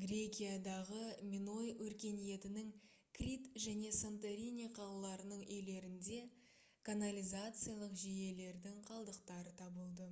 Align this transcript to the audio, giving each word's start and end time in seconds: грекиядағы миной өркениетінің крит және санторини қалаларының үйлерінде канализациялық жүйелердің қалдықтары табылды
грекиядағы 0.00 0.98
миной 1.28 1.70
өркениетінің 1.84 2.66
крит 3.20 3.48
және 3.68 3.92
санторини 4.00 4.66
қалаларының 4.80 5.46
үйлерінде 5.56 6.20
канализациялық 6.90 7.98
жүйелердің 8.04 8.78
қалдықтары 8.92 9.56
табылды 9.64 10.10